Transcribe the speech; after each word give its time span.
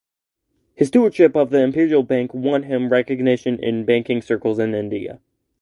His 0.73 0.87
stewardship 0.87 1.35
of 1.35 1.51
the 1.51 1.59
Imperial 1.61 2.01
Bank 2.01 2.33
won 2.33 2.63
him 2.63 2.89
recognition 2.89 3.63
in 3.63 3.85
banking 3.85 4.23
circles 4.23 4.57
in 4.57 4.73
India. 4.73 5.19